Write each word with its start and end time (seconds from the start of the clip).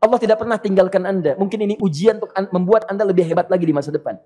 Allah 0.00 0.16
tidak 0.16 0.40
pernah 0.40 0.56
tinggalkan 0.56 1.04
Anda. 1.04 1.36
Mungkin 1.36 1.60
ini 1.60 1.74
ujian 1.76 2.16
untuk 2.16 2.32
membuat 2.56 2.88
Anda 2.88 3.04
lebih 3.04 3.28
hebat 3.28 3.52
lagi 3.52 3.68
di 3.68 3.74
masa 3.76 3.92
depan. 3.92 4.16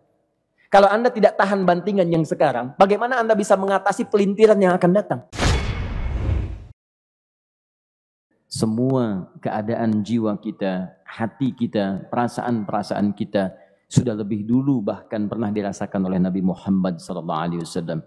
Kalau 0.70 0.86
Anda 0.86 1.10
tidak 1.10 1.34
tahan 1.34 1.66
bantingan 1.66 2.06
yang 2.06 2.22
sekarang, 2.22 2.78
bagaimana 2.78 3.18
Anda 3.18 3.34
bisa 3.34 3.58
mengatasi 3.58 4.06
pelintiran 4.06 4.54
yang 4.54 4.78
akan 4.78 4.90
datang? 4.94 5.20
Semua 8.46 9.34
keadaan 9.42 10.06
jiwa 10.06 10.38
kita, 10.38 10.94
hati 11.02 11.50
kita, 11.58 12.06
perasaan-perasaan 12.06 13.10
kita 13.10 13.58
sudah 13.90 14.14
lebih 14.14 14.46
dulu 14.46 14.78
bahkan 14.78 15.26
pernah 15.26 15.50
dirasakan 15.50 16.06
oleh 16.06 16.22
Nabi 16.22 16.38
Muhammad 16.38 17.02
SAW. 17.02 17.98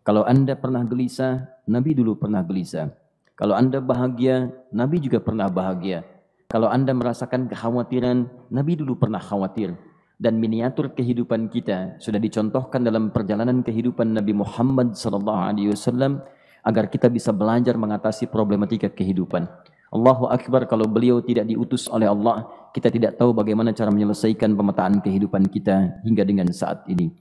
Kalau 0.00 0.24
Anda 0.24 0.56
pernah 0.56 0.80
gelisah, 0.80 1.44
Nabi 1.68 1.92
dulu 1.92 2.16
pernah 2.16 2.40
gelisah. 2.40 2.88
Kalau 3.36 3.52
Anda 3.52 3.84
bahagia, 3.84 4.48
Nabi 4.72 4.96
juga 4.96 5.20
pernah 5.20 5.52
bahagia. 5.52 6.15
Kalau 6.46 6.70
Anda 6.70 6.94
merasakan 6.94 7.50
kekhawatiran, 7.50 8.50
Nabi 8.54 8.78
dulu 8.78 8.94
pernah 8.94 9.18
khawatir. 9.18 9.74
Dan 10.16 10.40
miniatur 10.40 10.96
kehidupan 10.96 11.52
kita 11.52 12.00
sudah 12.00 12.16
dicontohkan 12.16 12.80
dalam 12.80 13.12
perjalanan 13.12 13.60
kehidupan 13.60 14.16
Nabi 14.16 14.32
Muhammad 14.32 14.96
SAW 14.96 16.24
agar 16.64 16.84
kita 16.88 17.12
bisa 17.12 17.36
belajar 17.36 17.76
mengatasi 17.76 18.32
problematika 18.32 18.88
kehidupan. 18.88 19.44
Allahu 19.92 20.32
Akbar 20.32 20.64
kalau 20.66 20.88
beliau 20.88 21.20
tidak 21.20 21.46
diutus 21.46 21.86
oleh 21.92 22.08
Allah, 22.08 22.48
kita 22.72 22.88
tidak 22.88 23.20
tahu 23.20 23.36
bagaimana 23.36 23.76
cara 23.76 23.92
menyelesaikan 23.92 24.56
pemetaan 24.56 25.04
kehidupan 25.04 25.52
kita 25.52 26.00
hingga 26.02 26.24
dengan 26.24 26.48
saat 26.48 26.82
ini. 26.88 27.12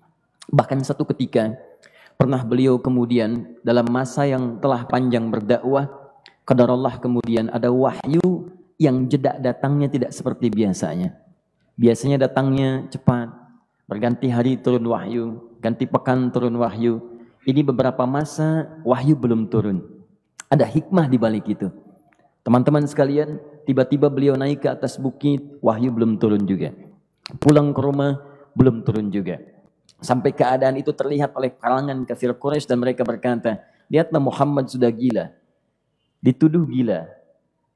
Bahkan 0.49 0.81
satu 0.81 1.03
ketika 1.11 1.51
pernah 2.15 2.41
beliau 2.47 2.79
kemudian 2.79 3.59
dalam 3.59 3.91
masa 3.91 4.23
yang 4.23 4.57
telah 4.63 4.87
panjang 4.87 5.27
berdakwah, 5.29 5.91
kadar 6.47 6.71
Allah 6.71 6.95
kemudian 6.95 7.51
ada 7.51 7.69
wahyu 7.69 8.54
yang 8.75 9.07
jeda 9.07 9.39
datangnya 9.39 9.87
tidak 9.87 10.11
seperti 10.11 10.51
biasanya. 10.51 11.15
Biasanya 11.75 12.27
datangnya 12.27 12.87
cepat, 12.91 13.31
berganti 13.87 14.31
hari 14.31 14.55
turun 14.59 14.87
wahyu, 14.87 15.55
ganti 15.59 15.87
pekan 15.87 16.31
turun 16.31 16.55
wahyu. 16.59 17.03
Ini 17.45 17.61
beberapa 17.61 18.03
masa 18.07 18.79
wahyu 18.81 19.13
belum 19.13 19.51
turun. 19.51 19.83
Ada 20.49 20.65
hikmah 20.65 21.05
di 21.11 21.17
balik 21.19 21.45
itu. 21.51 21.69
Teman-teman 22.45 22.85
sekalian, 22.85 23.41
tiba-tiba 23.65 24.09
beliau 24.09 24.37
naik 24.37 24.65
ke 24.65 24.69
atas 24.69 24.97
bukit, 25.01 25.41
wahyu 25.61 25.89
belum 25.89 26.17
turun 26.21 26.45
juga. 26.45 26.73
Pulang 27.41 27.73
ke 27.73 27.81
rumah, 27.81 28.21
belum 28.53 28.85
turun 28.85 29.09
juga. 29.09 29.41
Sampai 30.01 30.33
keadaan 30.33 30.77
itu 30.77 30.93
terlihat 30.93 31.33
oleh 31.33 31.53
kalangan 31.53 32.05
kafir 32.05 32.33
Quraisy 32.37 32.69
dan 32.69 32.77
mereka 32.81 33.01
berkata, 33.01 33.61
lihatlah 33.89 34.21
Muhammad 34.21 34.69
sudah 34.69 34.89
gila. 34.89 35.33
Dituduh 36.21 36.65
gila, 36.65 37.09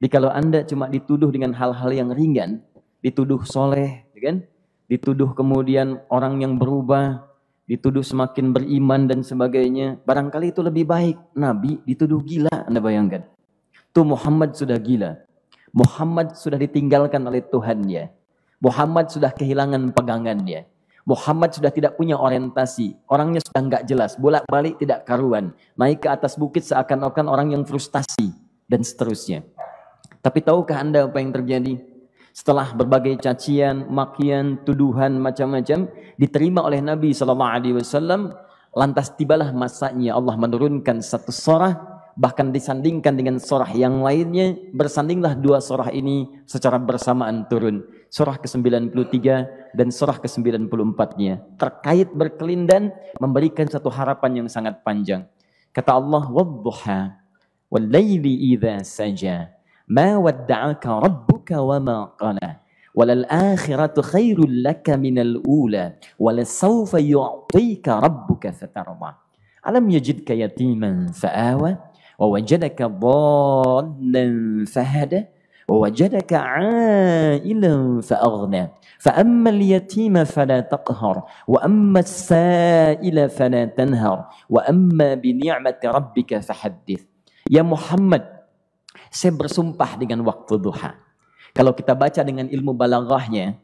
jadi 0.00 0.08
kalau 0.16 0.32
Anda 0.32 0.64
cuma 0.64 0.88
dituduh 0.88 1.28
dengan 1.28 1.52
hal-hal 1.52 1.92
yang 1.92 2.08
ringan, 2.08 2.64
dituduh 3.04 3.44
soleh, 3.44 4.08
ya 4.16 4.20
kan? 4.32 4.36
dituduh 4.88 5.36
kemudian 5.36 6.00
orang 6.08 6.40
yang 6.40 6.56
berubah, 6.56 7.30
dituduh 7.68 8.00
semakin 8.00 8.56
beriman 8.56 9.06
dan 9.06 9.20
sebagainya, 9.20 10.00
barangkali 10.02 10.56
itu 10.56 10.64
lebih 10.64 10.88
baik. 10.88 11.20
Nabi 11.36 11.84
dituduh 11.84 12.18
gila, 12.24 12.64
Anda 12.64 12.80
bayangkan. 12.80 13.28
Tuh 13.92 14.08
Muhammad 14.08 14.56
sudah 14.56 14.80
gila. 14.80 15.20
Muhammad 15.70 16.32
sudah 16.32 16.56
ditinggalkan 16.56 17.20
oleh 17.22 17.44
Tuhannya. 17.44 18.08
Muhammad 18.58 19.12
sudah 19.12 19.30
kehilangan 19.36 19.92
pegangannya. 19.92 20.64
Muhammad 21.04 21.52
sudah 21.52 21.70
tidak 21.70 22.00
punya 22.00 22.16
orientasi. 22.16 22.96
Orangnya 23.04 23.44
sudah 23.44 23.62
nggak 23.68 23.82
jelas. 23.84 24.16
Bolak-balik 24.16 24.80
tidak 24.80 25.04
karuan. 25.04 25.52
Naik 25.76 26.02
ke 26.02 26.08
atas 26.08 26.40
bukit 26.40 26.64
seakan-akan 26.64 27.26
orang 27.28 27.48
yang 27.52 27.62
frustasi. 27.68 28.32
Dan 28.64 28.86
seterusnya. 28.86 29.42
Tapi 30.20 30.38
tahukah 30.44 30.80
Anda 30.84 31.08
apa 31.08 31.16
yang 31.20 31.32
terjadi? 31.32 31.80
Setelah 32.30 32.76
berbagai 32.76 33.18
cacian, 33.20 33.90
makian, 33.90 34.62
tuduhan 34.62 35.18
macam-macam 35.18 35.90
diterima 36.14 36.62
oleh 36.62 36.78
Nabi 36.78 37.10
sallallahu 37.10 37.50
alaihi 37.50 37.74
wasallam, 37.80 38.30
lantas 38.76 39.10
tibalah 39.18 39.50
masanya 39.50 40.14
Allah 40.14 40.38
menurunkan 40.38 41.02
satu 41.02 41.34
sorah 41.34 42.00
bahkan 42.20 42.52
disandingkan 42.52 43.16
dengan 43.16 43.40
sorah 43.40 43.72
yang 43.72 44.04
lainnya 44.04 44.52
bersandinglah 44.76 45.32
dua 45.32 45.62
sorah 45.62 45.88
ini 45.88 46.28
secara 46.44 46.76
bersamaan 46.76 47.48
turun. 47.48 47.86
Surah 48.10 48.36
ke-93 48.42 49.16
dan 49.72 49.88
surah 49.88 50.18
ke-94-nya. 50.18 51.40
Terkait 51.56 52.10
berkelindan 52.10 52.90
memberikan 53.22 53.70
satu 53.70 53.88
harapan 53.88 54.44
yang 54.44 54.48
sangat 54.50 54.82
panjang. 54.82 55.24
Kata 55.70 55.94
Allah 55.94 56.26
wadduha 56.26 57.14
wal 57.70 57.86
laili 57.86 58.52
idza 58.52 58.82
saja. 58.82 59.59
ما 59.90 60.16
ودعك 60.16 60.86
ربك 60.86 61.50
وما 61.50 62.04
قلى. 62.04 62.56
وللآخرة 62.94 64.02
خير 64.02 64.38
لك 64.48 64.90
من 64.90 65.18
الأولى 65.18 65.92
ولسوف 66.18 66.94
يعطيك 66.94 67.88
ربك 67.88 68.50
فترضى. 68.50 69.12
ألم 69.68 69.90
يجدك 69.90 70.30
يتيما 70.30 71.06
فآوى 71.14 71.76
ووجدك 72.18 72.82
ضالا 72.82 74.26
فهدى 74.66 75.24
ووجدك 75.68 76.32
عائلا 76.32 78.00
فأغنى. 78.00 78.68
فأما 78.98 79.50
اليتيم 79.50 80.24
فلا 80.24 80.60
تقهر 80.60 81.22
وأما 81.48 82.00
السائل 82.00 83.28
فلا 83.28 83.64
تنهر 83.64 84.24
وأما 84.50 85.14
بنعمة 85.14 85.80
ربك 85.84 86.38
فحدث. 86.38 87.02
يا 87.50 87.62
محمد 87.62 88.39
Saya 89.10 89.34
bersumpah 89.34 89.98
dengan 89.98 90.22
waktu 90.26 90.58
duha. 90.58 90.98
Kalau 91.50 91.74
kita 91.74 91.94
baca 91.98 92.22
dengan 92.22 92.46
ilmu 92.46 92.74
balaghahnya, 92.74 93.58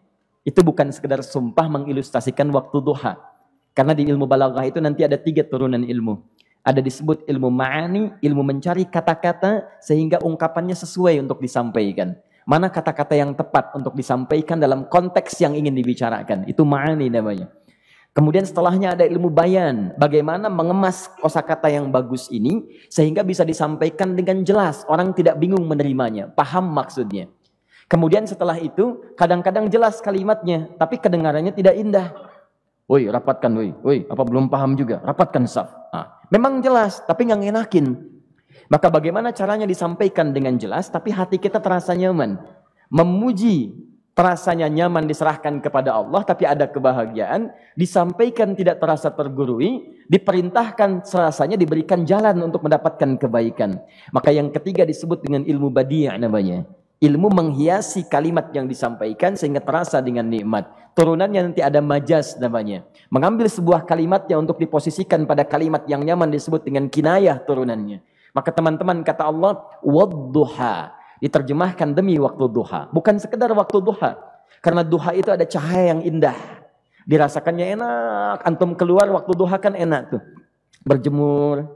itu 0.47 0.61
bukan 0.63 0.91
sekedar 0.95 1.23
sumpah 1.23 1.67
mengilustrasikan 1.67 2.51
waktu 2.55 2.79
duha. 2.83 3.19
Karena 3.75 3.93
di 3.93 4.07
ilmu 4.07 4.25
balaghah 4.25 4.65
itu 4.67 4.79
nanti 4.79 5.03
ada 5.03 5.19
tiga 5.19 5.43
turunan 5.43 5.83
ilmu. 5.83 6.23
Ada 6.67 6.83
disebut 6.83 7.27
ilmu 7.31 7.47
ma'ani, 7.47 8.19
ilmu 8.19 8.43
mencari 8.43 8.87
kata-kata 8.91 9.79
sehingga 9.79 10.19
ungkapannya 10.19 10.75
sesuai 10.75 11.23
untuk 11.23 11.39
disampaikan. 11.39 12.19
Mana 12.47 12.71
kata-kata 12.71 13.15
yang 13.15 13.35
tepat 13.35 13.75
untuk 13.75 13.95
disampaikan 13.95 14.59
dalam 14.59 14.87
konteks 14.87 15.39
yang 15.43 15.55
ingin 15.55 15.75
dibicarakan. 15.75 16.47
Itu 16.47 16.67
ma'ani 16.67 17.11
namanya. 17.11 17.51
Kemudian 18.17 18.49
setelahnya 18.49 18.97
ada 18.97 19.05
ilmu 19.05 19.29
bayan, 19.29 19.93
bagaimana 20.01 20.49
mengemas 20.49 21.13
kosakata 21.21 21.69
yang 21.69 21.93
bagus 21.93 22.33
ini 22.33 22.65
sehingga 22.89 23.21
bisa 23.21 23.45
disampaikan 23.45 24.17
dengan 24.17 24.41
jelas, 24.41 24.89
orang 24.89 25.13
tidak 25.13 25.37
bingung 25.37 25.69
menerimanya, 25.69 26.33
paham 26.33 26.65
maksudnya. 26.73 27.29
Kemudian 27.93 28.25
setelah 28.25 28.57
itu 28.57 29.05
kadang-kadang 29.21 29.69
jelas 29.69 30.01
kalimatnya, 30.01 30.65
tapi 30.81 30.97
kedengarannya 30.97 31.53
tidak 31.53 31.77
indah. 31.77 32.09
Woi, 32.89 33.05
rapatkan 33.05 33.53
woi, 33.53 33.77
woi, 33.85 34.09
apa 34.09 34.23
belum 34.25 34.49
paham 34.49 34.81
juga? 34.81 35.05
Rapatkan 35.05 35.45
saf. 35.45 35.69
Nah, 35.93 36.17
memang 36.33 36.65
jelas, 36.65 37.05
tapi 37.05 37.29
nggak 37.29 37.53
ngenakin. 37.53 38.01
Maka 38.73 38.89
bagaimana 38.89 39.29
caranya 39.37 39.69
disampaikan 39.69 40.33
dengan 40.33 40.57
jelas, 40.57 40.89
tapi 40.89 41.13
hati 41.13 41.37
kita 41.37 41.61
terasa 41.61 41.93
nyaman. 41.93 42.41
Memuji 42.89 43.77
Terasanya 44.17 44.73
nyaman 44.73 45.05
diserahkan 45.05 45.61
kepada 45.61 45.93
Allah, 45.93 46.25
tapi 46.25 46.49
ada 46.49 46.65
kebahagiaan, 46.65 47.53
disampaikan 47.77 48.57
tidak 48.57 48.81
terasa 48.81 49.13
tergurui, 49.13 49.93
diperintahkan 50.09 51.05
serasanya 51.05 51.61
diberikan 51.61 52.01
jalan 52.09 52.41
untuk 52.41 52.65
mendapatkan 52.65 53.21
kebaikan. 53.21 53.77
Maka 54.17 54.33
yang 54.33 54.49
ketiga 54.49 54.89
disebut 54.89 55.21
dengan 55.21 55.45
ilmu 55.45 55.69
badiah 55.69 56.17
namanya. 56.17 56.65
Ilmu 56.97 57.29
menghiasi 57.29 58.09
kalimat 58.09 58.49
yang 58.57 58.65
disampaikan 58.65 59.37
sehingga 59.37 59.61
terasa 59.61 60.01
dengan 60.01 60.25
nikmat. 60.33 60.65
Turunannya 60.97 61.53
nanti 61.53 61.61
ada 61.61 61.85
majas 61.85 62.41
namanya. 62.41 62.89
Mengambil 63.13 63.53
sebuah 63.53 63.85
kalimatnya 63.85 64.41
untuk 64.41 64.57
diposisikan 64.57 65.29
pada 65.29 65.45
kalimat 65.45 65.85
yang 65.85 66.01
nyaman 66.01 66.33
disebut 66.33 66.65
dengan 66.65 66.89
kinayah 66.89 67.37
turunannya. 67.45 68.01
Maka 68.33 68.49
teman-teman 68.49 69.05
kata 69.05 69.29
Allah, 69.29 69.61
wadduha 69.85 70.96
diterjemahkan 71.21 71.97
demi 71.97 72.21
waktu 72.21 72.45
duha. 72.51 72.89
Bukan 72.93 73.17
sekedar 73.17 73.51
waktu 73.53 73.81
duha. 73.81 74.17
Karena 74.61 74.83
duha 74.83 75.15
itu 75.15 75.31
ada 75.33 75.45
cahaya 75.47 75.97
yang 75.97 76.01
indah. 76.03 76.37
Dirasakannya 77.07 77.79
enak. 77.79 78.39
Antum 78.43 78.75
keluar 78.75 79.07
waktu 79.09 79.33
duha 79.37 79.57
kan 79.57 79.79
enak 79.79 80.17
tuh. 80.17 80.23
Berjemur. 80.83 81.67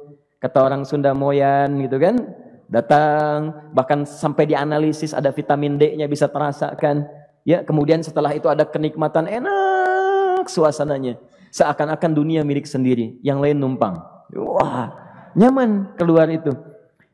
Kata 0.41 0.65
orang 0.65 0.83
Sunda 0.89 1.15
Moyan 1.15 1.81
gitu 1.85 1.97
kan. 2.01 2.19
Datang. 2.67 3.71
Bahkan 3.73 4.09
sampai 4.09 4.51
dianalisis 4.51 5.15
ada 5.15 5.31
vitamin 5.31 5.79
D-nya 5.79 6.11
bisa 6.11 6.27
terasakan. 6.27 7.07
Ya, 7.47 7.65
kemudian 7.65 8.05
setelah 8.05 8.37
itu 8.37 8.47
ada 8.53 8.69
kenikmatan 8.69 9.25
enak 9.25 10.45
suasananya. 10.51 11.17
Seakan-akan 11.51 12.11
dunia 12.15 12.45
milik 12.47 12.69
sendiri. 12.69 13.19
Yang 13.25 13.39
lain 13.43 13.57
numpang. 13.59 13.99
Wah, 14.37 14.95
nyaman 15.35 15.99
keluar 15.99 16.31
itu. 16.31 16.70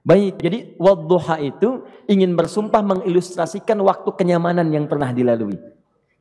Baik, 0.07 0.39
jadi 0.39 0.59
wadduha 0.79 1.43
itu 1.43 1.83
ingin 2.07 2.39
bersumpah 2.39 2.79
mengilustrasikan 2.79 3.75
waktu 3.83 4.07
kenyamanan 4.15 4.71
yang 4.71 4.87
pernah 4.87 5.11
dilalui. 5.11 5.59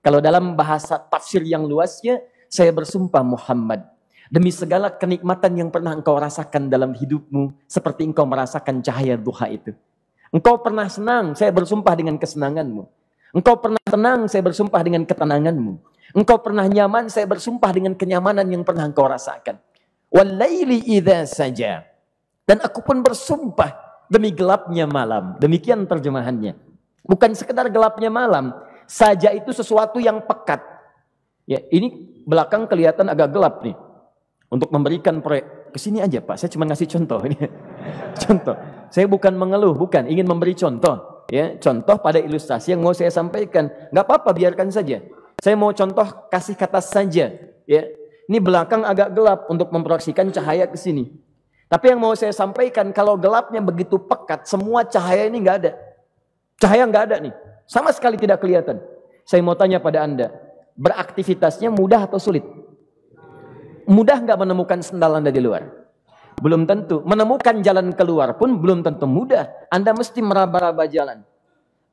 Kalau 0.02 0.18
dalam 0.18 0.58
bahasa 0.58 0.98
tafsir 0.98 1.46
yang 1.46 1.70
luasnya, 1.70 2.18
saya 2.50 2.74
bersumpah 2.74 3.22
Muhammad. 3.22 3.86
Demi 4.34 4.50
segala 4.50 4.90
kenikmatan 4.90 5.54
yang 5.54 5.70
pernah 5.70 5.94
engkau 5.94 6.18
rasakan 6.18 6.66
dalam 6.66 6.98
hidupmu, 6.98 7.54
seperti 7.70 8.10
engkau 8.10 8.26
merasakan 8.26 8.82
cahaya 8.82 9.22
duha 9.22 9.54
itu. 9.54 9.78
Engkau 10.34 10.66
pernah 10.66 10.90
senang, 10.90 11.38
saya 11.38 11.54
bersumpah 11.54 11.94
dengan 11.94 12.18
kesenanganmu. 12.18 12.90
Engkau 13.38 13.56
pernah 13.62 13.86
tenang, 13.86 14.26
saya 14.26 14.42
bersumpah 14.42 14.82
dengan 14.82 15.06
ketenanganmu. 15.06 15.74
Engkau 16.18 16.42
pernah 16.42 16.66
nyaman, 16.66 17.06
saya 17.06 17.30
bersumpah 17.30 17.70
dengan 17.70 17.94
kenyamanan 17.94 18.50
yang 18.50 18.66
pernah 18.66 18.90
engkau 18.90 19.06
rasakan. 19.06 19.62
Walaili 20.10 20.90
idza 20.90 21.30
saja. 21.30 21.95
Dan 22.46 22.62
aku 22.62 22.86
pun 22.86 23.02
bersumpah 23.02 23.74
demi 24.10 24.30
gelapnya 24.30 24.86
malam. 24.86 25.36
Demikian 25.42 25.90
terjemahannya. 25.90 26.54
Bukan 27.06 27.34
sekedar 27.34 27.70
gelapnya 27.70 28.10
malam, 28.10 28.54
saja 28.86 29.34
itu 29.34 29.50
sesuatu 29.54 29.98
yang 30.02 30.22
pekat. 30.26 30.62
Ya, 31.46 31.62
ini 31.70 32.22
belakang 32.26 32.66
kelihatan 32.66 33.10
agak 33.10 33.34
gelap 33.34 33.62
nih. 33.62 33.78
Untuk 34.50 34.70
memberikan 34.70 35.22
proyek 35.26 35.74
ke 35.74 35.78
sini 35.82 36.02
aja, 36.02 36.22
Pak. 36.22 36.38
Saya 36.38 36.54
cuma 36.54 36.70
ngasih 36.70 36.90
contoh 36.90 37.22
ini. 37.26 37.38
contoh. 38.26 38.56
Saya 38.94 39.10
bukan 39.10 39.34
mengeluh, 39.34 39.74
bukan 39.74 40.06
ingin 40.06 40.26
memberi 40.30 40.54
contoh 40.54 41.16
ya 41.30 41.58
contoh 41.58 41.98
pada 41.98 42.22
ilustrasi 42.22 42.78
yang 42.78 42.82
mau 42.86 42.94
saya 42.94 43.10
sampaikan 43.10 43.70
nggak 43.90 44.06
apa-apa 44.06 44.30
biarkan 44.34 44.70
saja 44.70 45.02
saya 45.42 45.56
mau 45.58 45.74
contoh 45.74 46.06
kasih 46.30 46.54
kata 46.54 46.82
saja 46.82 47.34
ya 47.66 47.82
ini 48.26 48.38
belakang 48.42 48.86
agak 48.86 49.14
gelap 49.14 49.50
untuk 49.50 49.70
memproyeksikan 49.74 50.30
cahaya 50.30 50.70
ke 50.70 50.78
sini 50.78 51.10
tapi 51.66 51.92
yang 51.94 52.00
mau 52.00 52.14
saya 52.14 52.32
sampaikan 52.32 52.94
kalau 52.94 53.18
gelapnya 53.18 53.60
begitu 53.60 53.98
pekat 53.98 54.46
semua 54.46 54.86
cahaya 54.86 55.28
ini 55.30 55.42
nggak 55.42 55.58
ada 55.64 55.72
cahaya 56.62 56.84
nggak 56.86 57.04
ada 57.12 57.16
nih 57.20 57.34
sama 57.66 57.90
sekali 57.92 58.16
tidak 58.16 58.42
kelihatan 58.42 58.82
saya 59.26 59.42
mau 59.42 59.58
tanya 59.58 59.82
pada 59.82 60.06
anda 60.06 60.30
beraktivitasnya 60.78 61.74
mudah 61.74 62.06
atau 62.06 62.22
sulit 62.22 62.46
mudah 63.90 64.18
nggak 64.22 64.38
menemukan 64.38 64.80
sendal 64.82 65.18
anda 65.18 65.34
di 65.34 65.42
luar 65.42 65.86
belum 66.40 66.68
tentu. 66.68 67.00
Menemukan 67.08 67.64
jalan 67.64 67.96
keluar 67.96 68.36
pun 68.36 68.60
belum 68.60 68.84
tentu 68.84 69.08
mudah. 69.08 69.48
Anda 69.72 69.96
mesti 69.96 70.20
meraba-raba 70.20 70.84
jalan. 70.90 71.24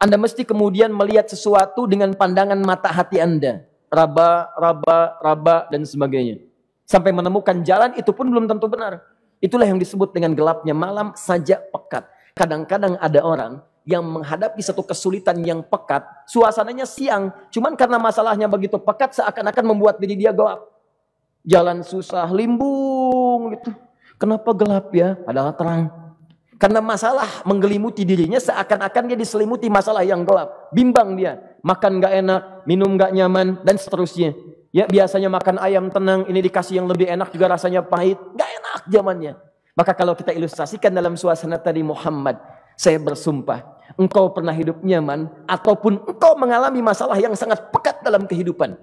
Anda 0.03 0.19
mesti 0.19 0.43
kemudian 0.43 0.91
melihat 0.91 1.31
sesuatu 1.31 1.87
dengan 1.87 2.11
pandangan 2.19 2.59
mata 2.59 2.91
hati 2.91 3.23
Anda. 3.23 3.63
Raba, 3.87 4.51
raba, 4.59 5.21
raba, 5.23 5.71
dan 5.71 5.87
sebagainya. 5.87 6.43
Sampai 6.89 7.15
menemukan 7.15 7.63
jalan 7.63 7.95
itu 7.95 8.11
pun 8.11 8.27
belum 8.27 8.51
tentu 8.51 8.67
benar. 8.67 9.05
Itulah 9.43 9.67
yang 9.67 9.83
disebut 9.83 10.15
dengan 10.15 10.39
gelapnya 10.39 10.71
malam 10.71 11.11
saja 11.19 11.59
pekat. 11.59 12.07
Kadang-kadang 12.39 12.95
ada 13.03 13.21
orang 13.27 13.59
yang 13.83 14.07
menghadapi 14.07 14.63
satu 14.63 14.87
kesulitan 14.87 15.43
yang 15.43 15.67
pekat. 15.67 16.07
Suasananya 16.31 16.87
siang. 16.87 17.35
Cuman 17.51 17.75
karena 17.75 17.99
masalahnya 17.99 18.47
begitu 18.47 18.79
pekat 18.79 19.19
seakan-akan 19.19 19.65
membuat 19.67 19.99
diri 19.99 20.15
dia 20.15 20.31
gelap. 20.31 20.63
Jalan 21.43 21.83
susah, 21.83 22.31
limbung 22.31 23.59
gitu 23.59 23.75
Kenapa 24.23 24.55
gelap 24.55 24.95
ya? 24.95 25.19
Padahal 25.19 25.51
terang. 25.59 25.91
Karena 26.55 26.79
masalah 26.79 27.43
menggelimuti 27.43 28.07
dirinya 28.07 28.39
seakan-akan 28.39 29.11
dia 29.11 29.19
diselimuti 29.19 29.67
masalah 29.67 30.07
yang 30.07 30.23
gelap. 30.23 30.71
Bimbang 30.71 31.19
dia. 31.19 31.59
Makan 31.67 31.99
gak 31.99 32.15
enak, 32.23 32.43
minum 32.63 32.95
gak 32.95 33.11
nyaman, 33.11 33.59
dan 33.67 33.75
seterusnya. 33.75 34.31
Ya 34.71 34.87
biasanya 34.87 35.27
makan 35.27 35.59
ayam 35.59 35.91
tenang, 35.91 36.23
ini 36.31 36.39
dikasih 36.39 36.79
yang 36.79 36.87
lebih 36.87 37.11
enak 37.11 37.35
juga 37.35 37.51
rasanya 37.51 37.83
pahit. 37.83 38.15
Gak 38.39 38.51
zamannya. 38.89 39.39
Maka 39.73 39.97
kalau 39.97 40.13
kita 40.13 40.35
ilustrasikan 40.37 40.93
dalam 40.93 41.17
suasana 41.17 41.57
tadi 41.57 41.81
Muhammad, 41.81 42.37
saya 42.77 43.01
bersumpah, 43.01 43.65
engkau 43.97 44.29
pernah 44.33 44.53
hidup 44.53 44.81
nyaman, 44.85 45.29
ataupun 45.49 46.03
engkau 46.09 46.37
mengalami 46.37 46.85
masalah 46.85 47.17
yang 47.17 47.33
sangat 47.33 47.73
pekat 47.73 48.05
dalam 48.05 48.29
kehidupan. 48.29 48.77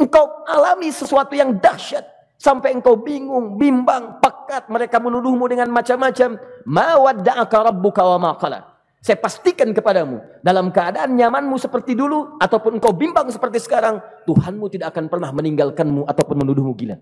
Engkau 0.00 0.24
alami 0.48 0.88
sesuatu 0.88 1.36
yang 1.36 1.52
dahsyat, 1.60 2.08
Sampai 2.40 2.72
engkau 2.72 2.96
bingung, 2.96 3.60
bimbang, 3.60 4.16
pekat. 4.16 4.72
Mereka 4.72 4.96
menuduhmu 4.96 5.44
dengan 5.44 5.68
macam-macam. 5.68 6.40
Ma 6.64 6.96
wadda'aka 6.96 7.68
rabbuka 7.68 8.00
wa 8.00 8.32
maqala. 8.32 8.64
Saya 9.04 9.20
pastikan 9.20 9.68
kepadamu. 9.76 10.24
Dalam 10.40 10.72
keadaan 10.72 11.20
nyamanmu 11.20 11.60
seperti 11.60 11.92
dulu. 11.92 12.40
Ataupun 12.40 12.80
engkau 12.80 12.96
bimbang 12.96 13.28
seperti 13.28 13.60
sekarang. 13.60 14.00
Tuhanmu 14.24 14.72
tidak 14.72 14.96
akan 14.96 15.12
pernah 15.12 15.28
meninggalkanmu. 15.36 16.08
Ataupun 16.08 16.40
menuduhmu 16.40 16.72
gila. 16.80 16.96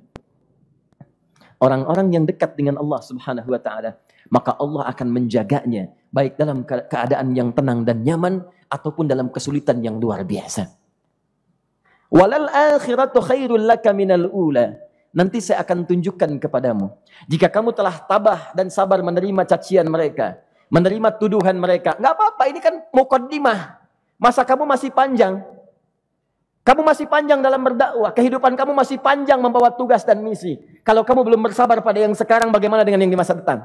Orang-orang 1.59 2.15
yang 2.15 2.25
dekat 2.27 2.55
dengan 2.55 2.79
Allah 2.79 3.03
subhanahu 3.03 3.51
wa 3.51 3.61
ta'ala. 3.61 3.99
Maka 4.31 4.55
Allah 4.59 4.87
akan 4.95 5.09
menjaganya. 5.11 5.91
Baik 6.15 6.39
dalam 6.39 6.63
keadaan 6.65 7.35
yang 7.35 7.51
tenang 7.51 7.83
dan 7.83 8.07
nyaman. 8.07 8.47
Ataupun 8.71 9.11
dalam 9.11 9.33
kesulitan 9.33 9.83
yang 9.83 9.99
luar 9.99 10.23
biasa. 10.23 10.69
Walal 12.09 12.49
akhiratu 12.49 13.21
khairul 13.21 13.65
laka 13.69 13.93
minal 13.93 14.29
ula. 14.33 14.77
Nanti 15.13 15.41
saya 15.41 15.65
akan 15.65 15.89
tunjukkan 15.89 16.37
kepadamu. 16.37 16.93
Jika 17.27 17.49
kamu 17.49 17.73
telah 17.73 17.97
tabah 18.05 18.53
dan 18.53 18.69
sabar 18.69 19.01
menerima 19.01 19.45
cacian 19.49 19.89
mereka, 19.89 20.37
menerima 20.69 21.17
tuduhan 21.17 21.57
mereka, 21.57 21.97
nggak 21.97 22.13
apa-apa, 22.13 22.43
ini 22.49 22.61
kan 22.61 22.85
mukaddimah. 22.93 23.81
Masa 24.21 24.45
kamu 24.45 24.69
masih 24.69 24.93
panjang. 24.93 25.41
Kamu 26.69 26.85
masih 26.85 27.09
panjang 27.09 27.41
dalam 27.41 27.65
berdakwah, 27.65 28.13
kehidupan 28.13 28.53
kamu 28.53 28.77
masih 28.77 29.01
panjang 29.01 29.41
membawa 29.41 29.73
tugas 29.73 30.05
dan 30.05 30.21
misi. 30.21 30.61
Kalau 30.85 31.01
kamu 31.01 31.25
belum 31.25 31.41
bersabar 31.49 31.81
pada 31.81 32.05
yang 32.05 32.13
sekarang, 32.13 32.53
bagaimana 32.53 32.85
dengan 32.85 33.09
yang 33.09 33.09
di 33.09 33.17
masa 33.17 33.33
depan? 33.33 33.65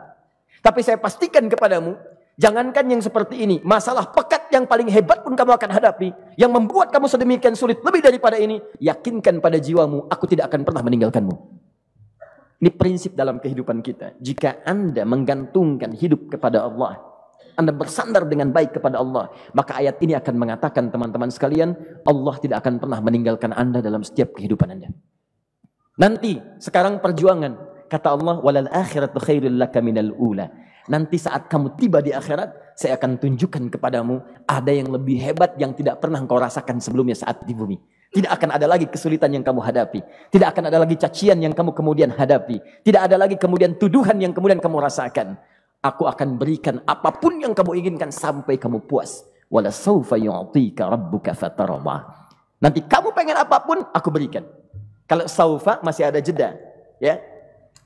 Tapi 0.63 0.79
saya 0.79 0.95
pastikan 0.95 1.43
kepadamu, 1.51 1.99
Jangankan 2.33 2.89
yang 2.89 2.97
seperti 2.97 3.45
ini, 3.45 3.61
masalah 3.61 4.09
pekat 4.09 4.49
yang 4.49 4.65
paling 4.65 4.89
hebat 4.89 5.21
pun 5.21 5.37
kamu 5.37 5.53
akan 5.53 5.69
hadapi, 5.69 6.09
yang 6.33 6.49
membuat 6.49 6.89
kamu 6.89 7.05
sedemikian 7.05 7.53
sulit 7.53 7.77
lebih 7.85 8.01
daripada 8.01 8.41
ini, 8.41 8.57
yakinkan 8.81 9.37
pada 9.37 9.61
jiwamu, 9.61 10.09
aku 10.09 10.25
tidak 10.25 10.49
akan 10.49 10.65
pernah 10.65 10.81
meninggalkanmu. 10.81 11.35
Ini 12.57 12.73
prinsip 12.73 13.13
dalam 13.13 13.37
kehidupan 13.37 13.85
kita. 13.85 14.17
Jika 14.17 14.65
Anda 14.65 15.05
menggantungkan 15.05 15.93
hidup 15.93 16.33
kepada 16.33 16.65
Allah, 16.65 16.97
Anda 17.53 17.69
bersandar 17.69 18.25
dengan 18.25 18.49
baik 18.49 18.77
kepada 18.81 18.97
Allah, 18.97 19.29
maka 19.53 19.77
ayat 19.77 20.01
ini 20.01 20.17
akan 20.17 20.35
mengatakan 20.37 20.89
teman-teman 20.89 21.29
sekalian, 21.29 21.77
Allah 22.05 22.35
tidak 22.41 22.65
akan 22.65 22.81
pernah 22.81 22.99
meninggalkan 22.99 23.53
Anda 23.53 23.79
dalam 23.79 24.01
setiap 24.01 24.33
kehidupan 24.33 24.73
Anda. 24.73 24.89
Nanti, 26.01 26.41
sekarang 26.57 26.97
perjuangan, 26.97 27.85
kata 27.85 28.07
Allah, 28.09 28.41
walal 28.41 28.69
akhiratu 28.73 29.21
khairul 29.21 29.61
laka 29.61 29.77
minal 29.85 30.09
ula. 30.17 30.49
Nanti 30.89 31.21
saat 31.21 31.47
kamu 31.47 31.77
tiba 31.77 32.01
di 32.01 32.11
akhirat, 32.11 32.75
saya 32.75 32.97
akan 32.97 33.21
tunjukkan 33.21 33.69
kepadamu 33.77 34.19
ada 34.49 34.71
yang 34.73 34.89
lebih 34.89 35.21
hebat 35.21 35.53
yang 35.61 35.71
tidak 35.77 36.01
pernah 36.01 36.17
engkau 36.17 36.41
rasakan 36.41 36.81
sebelumnya 36.81 37.13
saat 37.13 37.45
di 37.45 37.53
bumi. 37.53 37.77
Tidak 38.13 38.29
akan 38.29 38.53
ada 38.53 38.69
lagi 38.69 38.85
kesulitan 38.85 39.33
yang 39.33 39.41
kamu 39.41 39.57
hadapi. 39.57 40.05
Tidak 40.29 40.45
akan 40.45 40.69
ada 40.69 40.77
lagi 40.85 40.93
cacian 41.01 41.41
yang 41.41 41.53
kamu 41.57 41.73
kemudian 41.73 42.13
hadapi. 42.13 42.61
Tidak 42.85 43.01
ada 43.01 43.17
lagi 43.17 43.41
kemudian 43.41 43.73
tuduhan 43.73 44.21
yang 44.21 44.37
kemudian 44.37 44.61
kamu 44.61 44.85
rasakan. 44.85 45.33
Aku 45.83 46.07
akan 46.07 46.39
berikan 46.39 46.79
apa 46.87 47.11
pun 47.11 47.43
yang 47.43 47.51
kamu 47.51 47.75
inginkan 47.83 48.07
sampai 48.07 48.55
kamu 48.55 48.87
puas. 48.87 49.27
Wala 49.51 49.67
sawfa 49.67 50.15
yu'tika 50.15 50.87
rabbuka 50.87 51.35
fatarabah. 51.35 52.31
Nanti 52.63 52.79
kamu 52.87 53.11
pengen 53.11 53.35
apa 53.35 53.59
pun, 53.59 53.83
aku 53.91 54.07
berikan. 54.07 54.47
Kalau 55.03 55.27
saufa 55.27 55.83
masih 55.83 56.07
ada 56.07 56.23
jeda. 56.23 56.55
Ya, 57.03 57.19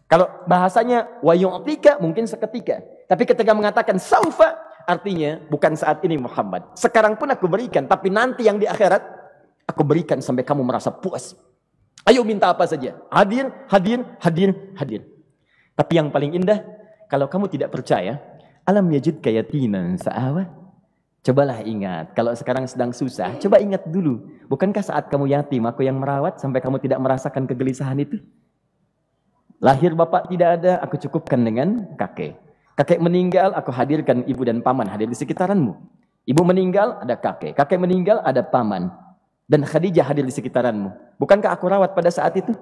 kalau 0.08 0.30
bahasanya 0.48 1.20
wa 1.20 1.36
yu'tika 1.36 2.00
mungkin 2.00 2.24
seketika. 2.30 2.80
Tapi 3.12 3.28
ketika 3.28 3.52
mengatakan 3.52 4.00
saufa 4.00 4.56
artinya 4.88 5.44
bukan 5.52 5.76
saat 5.76 6.00
ini 6.08 6.16
Muhammad. 6.16 6.64
Sekarang 6.80 7.20
pun 7.20 7.28
aku 7.28 7.52
berikan, 7.52 7.84
tapi 7.84 8.08
nanti 8.08 8.48
yang 8.48 8.56
di 8.56 8.64
akhirat 8.64 9.04
aku 9.68 9.84
berikan 9.84 10.24
sampai 10.24 10.48
kamu 10.48 10.64
merasa 10.64 10.96
puas. 10.96 11.36
Ayo 12.08 12.24
minta 12.24 12.48
apa 12.48 12.64
saja. 12.64 12.96
Hadir, 13.12 13.52
hadir, 13.68 14.00
hadir, 14.24 14.50
hadir. 14.80 15.02
Tapi 15.76 16.00
yang 16.00 16.08
paling 16.08 16.40
indah, 16.40 16.64
kalau 17.08 17.28
kamu 17.32 17.48
tidak 17.48 17.72
percaya, 17.72 18.20
alam 18.68 18.84
yajid 18.92 19.24
kayatinan 19.24 19.96
sa'awa. 19.96 20.48
Cobalah 21.24 21.60
ingat, 21.64 22.16
kalau 22.16 22.32
sekarang 22.32 22.68
sedang 22.68 22.96
susah, 22.96 23.36
coba 23.36 23.60
ingat 23.60 23.84
dulu. 23.88 24.28
Bukankah 24.48 24.80
saat 24.80 25.12
kamu 25.12 25.32
yatim, 25.32 25.68
aku 25.68 25.84
yang 25.84 26.00
merawat 26.00 26.40
sampai 26.40 26.64
kamu 26.64 26.80
tidak 26.80 27.04
merasakan 27.04 27.44
kegelisahan 27.44 28.00
itu? 28.00 28.24
Lahir 29.60 29.92
bapak 29.92 30.32
tidak 30.32 30.62
ada, 30.62 30.80
aku 30.80 30.96
cukupkan 30.96 31.42
dengan 31.42 31.98
kakek. 32.00 32.38
Kakek 32.78 33.02
meninggal, 33.02 33.58
aku 33.58 33.74
hadirkan 33.74 34.22
ibu 34.30 34.46
dan 34.46 34.62
paman 34.62 34.86
hadir 34.86 35.10
di 35.10 35.18
sekitaranmu. 35.18 35.74
Ibu 36.30 36.42
meninggal, 36.46 37.02
ada 37.02 37.18
kakek. 37.18 37.58
Kakek 37.58 37.80
meninggal, 37.82 38.22
ada 38.22 38.46
paman. 38.46 38.94
Dan 39.50 39.64
Khadijah 39.66 40.06
hadir 40.06 40.28
di 40.28 40.32
sekitaranmu. 40.36 41.18
Bukankah 41.18 41.56
aku 41.56 41.66
rawat 41.72 41.96
pada 41.98 42.12
saat 42.12 42.36
itu? 42.38 42.54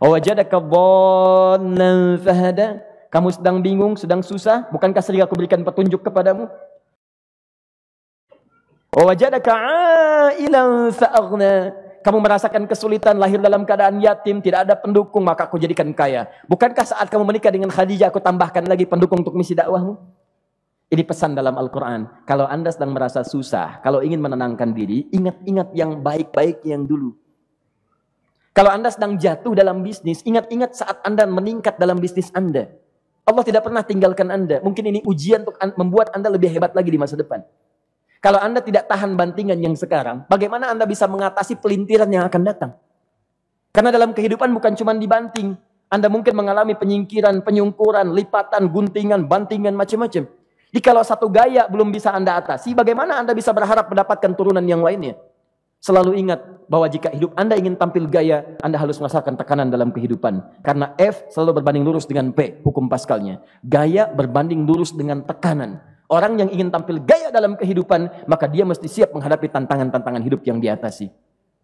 Wajadaka 0.00 0.56
dhannan 0.58 2.16
fahada. 2.22 2.93
Kamu 3.14 3.30
sedang 3.30 3.62
bingung, 3.62 3.94
sedang 3.94 4.26
susah. 4.26 4.66
Bukankah 4.74 4.98
sering 4.98 5.22
aku 5.22 5.38
berikan 5.38 5.62
petunjuk 5.62 6.02
kepadamu? 6.02 6.50
Kamu 12.02 12.18
merasakan 12.18 12.66
kesulitan 12.66 13.14
lahir 13.22 13.38
dalam 13.38 13.62
keadaan 13.62 14.02
yatim, 14.02 14.42
tidak 14.42 14.66
ada 14.66 14.74
pendukung, 14.74 15.22
maka 15.22 15.46
aku 15.46 15.62
jadikan 15.62 15.94
kaya. 15.94 16.26
Bukankah 16.50 16.82
saat 16.82 17.06
kamu 17.06 17.22
menikah 17.22 17.54
dengan 17.54 17.70
Khadijah, 17.70 18.10
aku 18.10 18.18
tambahkan 18.18 18.66
lagi 18.66 18.82
pendukung 18.82 19.22
untuk 19.22 19.38
misi 19.38 19.54
dakwahmu? 19.54 19.94
Ini 20.90 21.02
pesan 21.06 21.38
dalam 21.38 21.54
Al-Quran. 21.54 22.26
Kalau 22.26 22.50
anda 22.50 22.74
sedang 22.74 22.98
merasa 22.98 23.22
susah, 23.22 23.78
kalau 23.80 24.02
ingin 24.02 24.18
menenangkan 24.18 24.74
diri, 24.74 25.06
ingat-ingat 25.14 25.70
yang 25.70 26.02
baik-baik 26.02 26.66
yang 26.66 26.82
dulu. 26.82 27.14
Kalau 28.52 28.74
anda 28.74 28.90
sedang 28.90 29.16
jatuh 29.16 29.54
dalam 29.54 29.86
bisnis, 29.86 30.20
ingat-ingat 30.26 30.74
saat 30.74 30.98
anda 31.06 31.24
meningkat 31.30 31.78
dalam 31.78 32.02
bisnis 32.02 32.28
anda. 32.34 32.68
Allah 33.24 33.44
tidak 33.44 33.64
pernah 33.64 33.80
tinggalkan 33.80 34.28
anda. 34.28 34.60
Mungkin 34.60 34.84
ini 34.84 35.00
ujian 35.04 35.44
untuk 35.44 35.56
membuat 35.80 36.12
anda 36.12 36.28
lebih 36.28 36.52
hebat 36.52 36.76
lagi 36.76 36.92
di 36.92 37.00
masa 37.00 37.16
depan. 37.16 37.40
Kalau 38.24 38.40
Anda 38.40 38.64
tidak 38.64 38.88
tahan 38.88 39.20
bantingan 39.20 39.60
yang 39.60 39.76
sekarang, 39.76 40.24
bagaimana 40.32 40.72
Anda 40.72 40.88
bisa 40.88 41.04
mengatasi 41.04 41.60
pelintiran 41.60 42.08
yang 42.08 42.24
akan 42.24 42.40
datang? 42.40 42.72
Karena 43.68 43.92
dalam 43.92 44.16
kehidupan 44.16 44.48
bukan 44.48 44.72
cuma 44.80 44.96
dibanting. 44.96 45.52
Anda 45.92 46.08
mungkin 46.08 46.32
mengalami 46.32 46.72
penyingkiran, 46.72 47.44
penyungkuran, 47.44 48.16
lipatan, 48.16 48.72
guntingan, 48.72 49.28
bantingan, 49.28 49.76
macam-macam. 49.76 50.24
Jadi 50.24 50.80
kalau 50.80 51.04
satu 51.04 51.28
gaya 51.28 51.68
belum 51.68 51.92
bisa 51.92 52.16
Anda 52.16 52.40
atasi, 52.40 52.72
bagaimana 52.72 53.20
Anda 53.20 53.36
bisa 53.36 53.52
berharap 53.52 53.92
mendapatkan 53.92 54.32
turunan 54.32 54.64
yang 54.64 54.80
lainnya? 54.80 55.20
Selalu 55.84 56.16
ingat 56.16 56.40
bahwa 56.64 56.88
jika 56.88 57.12
hidup 57.12 57.36
Anda 57.36 57.60
ingin 57.60 57.76
tampil 57.76 58.08
gaya, 58.08 58.56
Anda 58.64 58.80
harus 58.80 58.96
merasakan 58.96 59.36
tekanan 59.36 59.68
dalam 59.68 59.92
kehidupan. 59.92 60.64
Karena 60.64 60.96
F 60.96 61.28
selalu 61.28 61.60
berbanding 61.60 61.84
lurus 61.84 62.08
dengan 62.08 62.32
P, 62.32 62.56
hukum 62.64 62.88
paskalnya. 62.88 63.44
Gaya 63.60 64.08
berbanding 64.08 64.64
lurus 64.64 64.96
dengan 64.96 65.20
tekanan. 65.20 65.84
Orang 66.08 66.40
yang 66.40 66.48
ingin 66.48 66.72
tampil 66.72 67.04
gaya 67.04 67.28
dalam 67.28 67.60
kehidupan, 67.60 68.24
maka 68.24 68.48
dia 68.48 68.64
mesti 68.64 68.88
siap 68.88 69.12
menghadapi 69.12 69.44
tantangan-tantangan 69.52 70.24
hidup 70.24 70.40
yang 70.48 70.56
diatasi. 70.56 71.12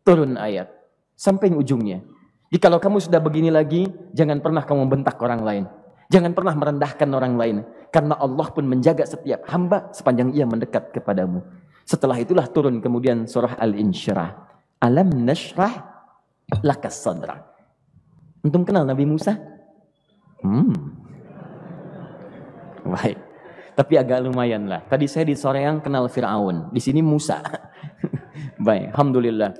Turun 0.04 0.36
ayat. 0.36 0.68
Sampai 1.16 1.48
ujungnya. 1.56 2.04
Jadi 2.52 2.60
kalau 2.60 2.76
kamu 2.76 3.00
sudah 3.00 3.24
begini 3.24 3.48
lagi, 3.48 3.88
jangan 4.12 4.44
pernah 4.44 4.68
kamu 4.68 4.84
bentak 4.84 5.16
orang 5.24 5.40
lain. 5.40 5.64
Jangan 6.12 6.36
pernah 6.36 6.52
merendahkan 6.52 7.08
orang 7.08 7.40
lain. 7.40 7.56
Karena 7.88 8.20
Allah 8.20 8.52
pun 8.52 8.68
menjaga 8.68 9.08
setiap 9.08 9.48
hamba 9.48 9.88
sepanjang 9.96 10.36
ia 10.36 10.44
mendekat 10.44 10.92
kepadamu. 10.92 11.40
Setelah 11.90 12.22
itulah 12.22 12.46
turun 12.46 12.78
kemudian 12.78 13.26
surah 13.26 13.58
Al-Insyirah. 13.58 14.30
Alam 14.78 15.26
nashrah 15.26 16.06
lakas 16.62 17.02
sadra. 17.02 17.42
Untung 18.46 18.62
kenal 18.62 18.86
Nabi 18.86 19.10
Musa? 19.10 19.34
Hmm. 20.38 20.70
Baik. 22.86 23.18
Tapi 23.74 23.94
agak 23.98 24.22
lumayan 24.22 24.70
lah. 24.70 24.86
Tadi 24.86 25.10
saya 25.10 25.26
di 25.26 25.34
Soreang 25.34 25.82
kenal 25.82 26.06
Fir'aun. 26.06 26.70
Di 26.70 26.78
sini 26.78 27.02
Musa. 27.02 27.42
Baik, 28.66 28.94
Alhamdulillah. 28.94 29.50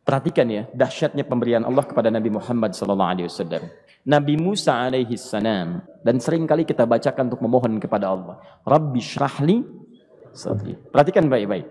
Perhatikan 0.00 0.48
ya, 0.48 0.72
dahsyatnya 0.72 1.28
pemberian 1.28 1.68
Allah 1.68 1.84
kepada 1.84 2.08
Nabi 2.08 2.32
Muhammad 2.32 2.72
SAW. 2.72 3.28
Nabi 4.08 4.34
Musa 4.40 4.88
alaihi 4.88 5.20
salam 5.20 5.84
dan 6.00 6.16
sering 6.16 6.48
kali 6.48 6.64
kita 6.64 6.88
bacakan 6.88 7.28
untuk 7.28 7.44
memohon 7.44 7.76
kepada 7.76 8.08
Allah. 8.08 8.40
Rabbi 8.64 8.96
syrahli 9.04 9.79
sadri. 10.32 10.78
Perhatikan 10.90 11.26
baik-baik. 11.26 11.66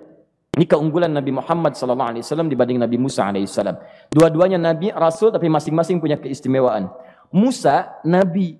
Ini 0.60 0.66
keunggulan 0.66 1.14
Nabi 1.14 1.32
Muhammad 1.32 1.78
SAW 1.78 2.50
dibanding 2.50 2.82
Nabi 2.82 2.98
Musa 3.00 3.24
alaihissalam. 3.30 3.80
Dua-duanya 4.12 4.60
Nabi, 4.60 4.92
Rasul, 4.92 5.32
tapi 5.32 5.48
masing-masing 5.48 6.02
punya 6.02 6.18
keistimewaan. 6.18 6.90
Musa, 7.30 7.96
Nabi, 8.02 8.58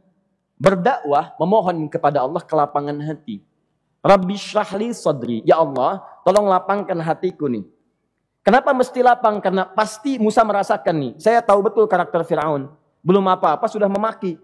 berdakwah, 0.56 1.34
memohon 1.42 1.90
kepada 1.90 2.24
Allah 2.24 2.40
kelapangan 2.46 2.96
hati. 3.04 3.42
Rabbi 4.00 4.36
syahli 4.40 4.96
sadri. 4.96 5.44
Ya 5.44 5.60
Allah, 5.60 6.00
tolong 6.24 6.48
lapangkan 6.48 6.96
hatiku 7.04 7.52
nih. 7.52 7.68
Kenapa 8.46 8.72
mesti 8.72 9.04
lapang? 9.04 9.44
Karena 9.44 9.68
pasti 9.68 10.16
Musa 10.16 10.46
merasakan 10.48 10.96
nih. 10.96 11.12
Saya 11.20 11.44
tahu 11.44 11.60
betul 11.60 11.86
karakter 11.86 12.24
Fir'aun. 12.24 12.72
Belum 13.04 13.26
apa-apa 13.28 13.68
sudah 13.68 13.92
memaki. 13.92 14.40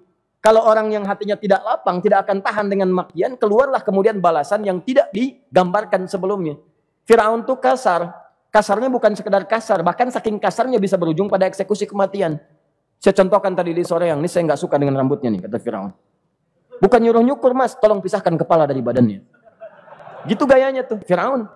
Kalau 0.45 0.61
orang 0.61 0.93
yang 0.93 1.01
hatinya 1.09 1.33
tidak 1.33 1.65
lapang, 1.65 1.97
tidak 2.05 2.29
akan 2.29 2.37
tahan 2.37 2.69
dengan 2.69 2.93
makian, 2.93 3.33
keluarlah 3.33 3.81
kemudian 3.81 4.21
balasan 4.21 4.61
yang 4.61 4.77
tidak 4.77 5.09
digambarkan 5.09 6.05
sebelumnya. 6.05 6.61
Firaun 7.09 7.41
itu 7.41 7.57
kasar. 7.57 8.13
Kasarnya 8.53 8.93
bukan 8.93 9.17
sekedar 9.17 9.41
kasar, 9.49 9.81
bahkan 9.81 10.05
saking 10.13 10.37
kasarnya 10.37 10.77
bisa 10.77 11.01
berujung 11.01 11.25
pada 11.25 11.49
eksekusi 11.49 11.89
kematian. 11.89 12.37
Saya 13.01 13.17
contohkan 13.17 13.57
tadi 13.57 13.73
di 13.73 13.81
sore 13.81 14.13
yang 14.13 14.21
ini 14.21 14.29
saya 14.29 14.45
nggak 14.45 14.61
suka 14.61 14.77
dengan 14.77 15.01
rambutnya 15.01 15.33
nih, 15.33 15.49
kata 15.49 15.57
Firaun. 15.57 15.91
Bukan 16.77 16.99
nyuruh 17.01 17.25
nyukur 17.25 17.57
mas, 17.57 17.73
tolong 17.81 17.97
pisahkan 17.97 18.37
kepala 18.37 18.69
dari 18.69 18.85
badannya. 18.85 19.25
Gitu 20.29 20.45
gayanya 20.45 20.85
tuh, 20.85 21.01
Firaun. 21.09 21.49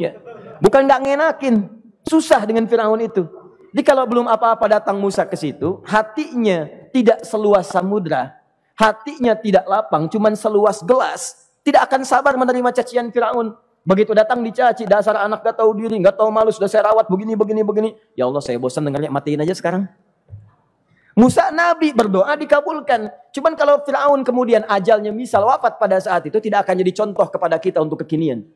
Ya. 0.00 0.16
Bukan 0.64 0.88
nggak 0.88 1.00
ngenakin, 1.06 1.68
susah 2.08 2.40
dengan 2.48 2.64
Firaun 2.64 3.04
itu. 3.04 3.28
Jadi 3.76 3.82
kalau 3.84 4.08
belum 4.08 4.32
apa-apa 4.32 4.80
datang 4.80 4.96
Musa 4.96 5.28
ke 5.28 5.36
situ, 5.36 5.84
hatinya 5.84 6.81
tidak 6.92 7.24
seluas 7.24 7.72
samudra, 7.72 8.36
hatinya 8.76 9.32
tidak 9.32 9.64
lapang, 9.64 10.06
cuman 10.12 10.36
seluas 10.36 10.84
gelas, 10.84 11.48
tidak 11.64 11.88
akan 11.88 12.04
sabar 12.04 12.36
menerima 12.36 12.70
cacian 12.76 13.08
Firaun. 13.08 13.56
Begitu 13.82 14.14
datang 14.14 14.38
dicaci, 14.46 14.86
dasar 14.86 15.18
anak 15.18 15.42
gak 15.42 15.58
tahu 15.58 15.74
diri, 15.74 15.98
gak 15.98 16.14
tahu 16.14 16.30
malu, 16.30 16.54
sudah 16.54 16.70
saya 16.70 16.86
rawat 16.86 17.10
begini, 17.10 17.34
begini, 17.34 17.66
begini. 17.66 17.90
Ya 18.14 18.30
Allah 18.30 18.38
saya 18.38 18.54
bosan 18.54 18.86
dengarnya, 18.86 19.10
matiin 19.10 19.42
aja 19.42 19.58
sekarang. 19.58 19.90
Musa 21.12 21.52
Nabi 21.52 21.92
berdoa 21.92 22.32
dikabulkan. 22.38 23.10
Cuman 23.34 23.52
kalau 23.52 23.82
Fir'aun 23.84 24.24
kemudian 24.24 24.64
ajalnya 24.64 25.12
misal 25.12 25.44
wafat 25.44 25.76
pada 25.76 26.00
saat 26.00 26.24
itu 26.24 26.40
tidak 26.40 26.64
akan 26.64 26.78
jadi 26.80 26.92
contoh 27.04 27.26
kepada 27.28 27.58
kita 27.60 27.84
untuk 27.84 28.00
kekinian. 28.06 28.46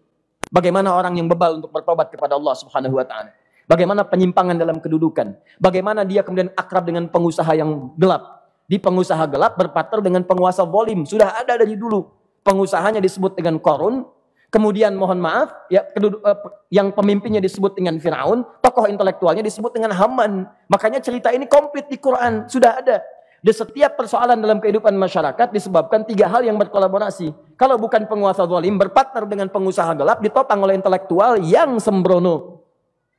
Bagaimana 0.49 0.95
orang 0.95 1.19
yang 1.21 1.27
bebal 1.29 1.61
untuk 1.61 1.75
bertobat 1.75 2.09
kepada 2.09 2.39
Allah 2.39 2.55
subhanahu 2.57 2.97
wa 2.97 3.05
ta'ala. 3.05 3.35
Bagaimana 3.67 4.07
penyimpangan 4.07 4.55
dalam 4.55 4.79
kedudukan. 4.79 5.35
Bagaimana 5.59 6.07
dia 6.07 6.23
kemudian 6.23 6.55
akrab 6.55 6.87
dengan 6.87 7.11
pengusaha 7.11 7.51
yang 7.59 7.91
gelap. 7.99 8.47
Di 8.71 8.79
pengusaha 8.79 9.27
gelap 9.27 9.59
berpartner 9.59 10.03
dengan 10.03 10.23
penguasa 10.23 10.63
volim. 10.63 11.03
Sudah 11.03 11.35
ada 11.35 11.59
dari 11.59 11.75
dulu. 11.75 12.07
Pengusahanya 12.47 13.03
disebut 13.03 13.35
dengan 13.35 13.59
korun. 13.59 14.07
Kemudian 14.47 14.95
mohon 14.95 15.19
maaf, 15.19 15.51
ya, 15.67 15.83
keduduk, 15.83 16.23
eh, 16.23 16.39
yang 16.71 16.95
pemimpinnya 16.95 17.43
disebut 17.43 17.75
dengan 17.75 17.99
Firaun, 17.99 18.47
tokoh 18.63 18.87
intelektualnya 18.87 19.43
disebut 19.43 19.75
dengan 19.75 19.91
Haman. 19.91 20.47
Makanya 20.71 21.03
cerita 21.03 21.35
ini 21.35 21.51
komplit 21.51 21.91
di 21.91 21.99
Quran, 21.99 22.47
sudah 22.47 22.79
ada. 22.79 23.03
Di 23.43 23.53
setiap 23.53 23.99
persoalan 23.99 24.39
dalam 24.43 24.63
kehidupan 24.63 24.95
masyarakat 24.95 25.51
disebabkan 25.51 26.07
tiga 26.07 26.31
hal 26.31 26.47
yang 26.47 26.57
berkolaborasi. 26.57 27.31
Kalau 27.59 27.77
bukan 27.77 28.07
penguasa 28.07 28.47
zalim 28.47 28.79
berpartner 28.79 29.27
dengan 29.29 29.51
pengusaha 29.51 29.93
gelap 29.99 30.19
ditopang 30.23 30.63
oleh 30.63 30.79
intelektual 30.79 31.39
yang 31.43 31.77
sembrono. 31.83 32.66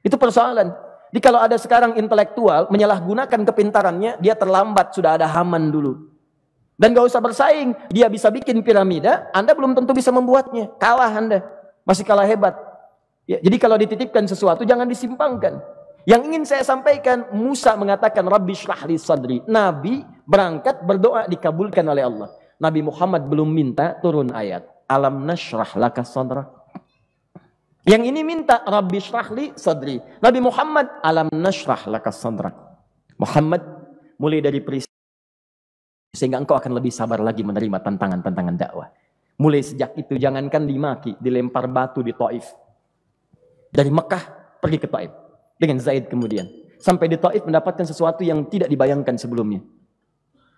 Itu 0.07 0.15
persoalan. 0.15 0.71
Jadi 1.11 1.19
kalau 1.19 1.39
ada 1.43 1.59
sekarang 1.59 1.99
intelektual 1.99 2.71
menyalahgunakan 2.71 3.43
kepintarannya, 3.51 4.23
dia 4.23 4.39
terlambat 4.39 4.95
sudah 4.95 5.19
ada 5.19 5.27
Haman 5.27 5.67
dulu. 5.67 6.15
Dan 6.79 6.95
gak 6.95 7.11
usah 7.11 7.19
bersaing, 7.19 7.75
dia 7.91 8.07
bisa 8.07 8.31
bikin 8.31 8.63
piramida, 8.63 9.27
Anda 9.35 9.51
belum 9.51 9.75
tentu 9.75 9.91
bisa 9.91 10.13
membuatnya. 10.15 10.71
Kalah 10.79 11.11
Anda, 11.11 11.43
masih 11.83 12.07
kalah 12.07 12.23
hebat. 12.23 12.55
Ya, 13.27 13.43
jadi 13.43 13.57
kalau 13.59 13.75
dititipkan 13.75 14.23
sesuatu 14.23 14.63
jangan 14.63 14.87
disimpangkan. 14.87 15.59
Yang 16.07 16.21
ingin 16.31 16.43
saya 16.47 16.63
sampaikan, 16.63 17.27
Musa 17.35 17.75
mengatakan 17.75 18.23
Rabbi 18.23 18.55
syrahli 18.55 18.95
sadri. 18.95 19.43
Nabi 19.43 19.99
berangkat 20.23 20.79
berdoa 20.87 21.27
dikabulkan 21.27 21.83
oleh 21.83 22.07
Allah. 22.07 22.31
Nabi 22.55 22.79
Muhammad 22.79 23.27
belum 23.27 23.51
minta 23.51 23.99
turun 23.99 24.31
ayat. 24.31 24.63
Alam 24.87 25.27
nashrah 25.27 25.67
laka 25.75 26.07
sadrak. 26.07 26.66
Yang 27.87 28.03
ini 28.11 28.19
minta 28.19 28.67
Rabbi 28.67 28.99
syrahli 28.99 29.55
sadri. 29.55 29.95
Nabi 30.19 30.43
Muhammad 30.43 30.99
alam 30.99 31.31
nashrah 31.31 31.87
laka 31.87 32.11
sadrak. 32.11 32.51
Muhammad 33.15 33.63
mulai 34.19 34.43
dari 34.43 34.59
peristiwa 34.59 34.91
sehingga 36.11 36.35
engkau 36.35 36.59
akan 36.59 36.75
lebih 36.75 36.91
sabar 36.91 37.23
lagi 37.23 37.47
menerima 37.47 37.79
tantangan-tantangan 37.79 38.55
dakwah. 38.59 38.91
Mulai 39.39 39.63
sejak 39.63 39.95
itu 39.95 40.19
jangankan 40.19 40.67
dimaki, 40.67 41.15
dilempar 41.23 41.71
batu 41.71 42.03
di 42.03 42.11
Taif. 42.11 42.51
Dari 43.71 43.87
Mekah 43.87 44.23
pergi 44.59 44.77
ke 44.83 44.87
Taif 44.91 45.11
dengan 45.55 45.79
Zaid 45.79 46.11
kemudian. 46.11 46.43
Sampai 46.83 47.07
di 47.07 47.15
Taif 47.15 47.47
mendapatkan 47.47 47.87
sesuatu 47.87 48.19
yang 48.19 48.51
tidak 48.51 48.67
dibayangkan 48.67 49.15
sebelumnya. 49.15 49.63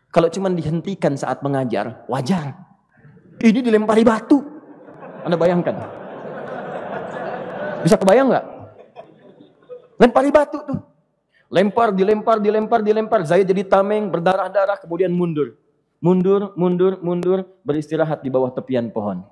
Kalau 0.10 0.34
cuma 0.34 0.50
dihentikan 0.50 1.14
saat 1.14 1.46
mengajar, 1.46 2.10
wajar. 2.10 2.58
Ini 3.38 3.62
dilempari 3.62 4.02
batu. 4.02 4.42
Anda 5.22 5.38
bayangkan. 5.38 5.99
Bisa 7.84 7.96
kebayang 7.96 8.28
nggak? 8.32 8.46
Lempari 10.00 10.30
batu 10.32 10.60
tuh. 10.64 10.80
Lempar, 11.50 11.90
dilempar, 11.90 12.38
dilempar, 12.38 12.80
dilempar. 12.86 13.20
Saya 13.26 13.42
jadi 13.42 13.66
tameng, 13.66 14.08
berdarah-darah, 14.14 14.78
kemudian 14.78 15.10
mundur. 15.10 15.58
Mundur, 16.00 16.54
mundur, 16.56 17.02
mundur, 17.02 17.44
beristirahat 17.66 18.22
di 18.22 18.30
bawah 18.30 18.54
tepian 18.54 18.88
pohon. 18.94 19.26